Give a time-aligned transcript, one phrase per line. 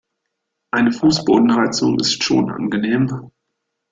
[0.71, 3.29] Eine Fußbodenheizung ist schon angenehm.